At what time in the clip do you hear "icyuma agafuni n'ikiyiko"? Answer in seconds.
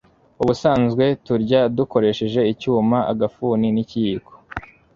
2.53-4.31